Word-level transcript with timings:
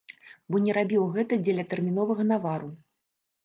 Бо 0.55 0.61
не 0.65 0.75
рабіў 0.77 1.03
гэта 1.19 1.39
дзеля 1.43 1.67
тэрміновага 1.75 2.29
навару. 2.33 2.69